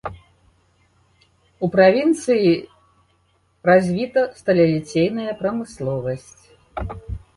[1.67, 2.49] У правінцыі
[3.71, 6.39] развіта сталеліцейная прамысловасць.